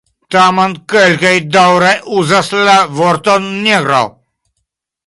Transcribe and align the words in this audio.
Tamen 0.35 0.71
kelkaj 0.93 1.33
daŭre 1.57 1.91
uzas 2.23 2.51
la 2.71 2.77
vorton 3.03 3.49
"negro". 3.69 4.03